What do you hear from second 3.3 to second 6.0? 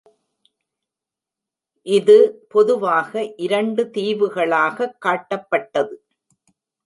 இரண்டு தீவுகளாக காட்டப்பட்டது.